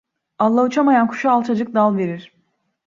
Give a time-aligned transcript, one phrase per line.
[0.39, 2.33] Allah uçamayan kuşa alçacık dal verir.